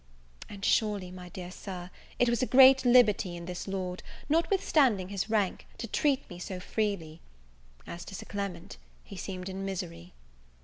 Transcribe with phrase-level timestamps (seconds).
[0.49, 5.09] And, surely, my dear Sir, it was a great liberty in this lord, not withstanding
[5.09, 7.21] his rank, to treat me so freely.
[7.85, 10.13] As to Sir Clement, he seemed in misery.